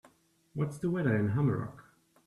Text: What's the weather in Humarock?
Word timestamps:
What's 0.55 0.79
the 0.79 0.89
weather 0.89 1.15
in 1.15 1.33
Humarock? 1.33 1.83